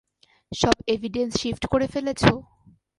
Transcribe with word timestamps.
সব 0.51 0.75
evidence 0.87 1.31
shift 1.41 1.63
করে 1.65 1.87
ফেলেছ? 1.87 2.21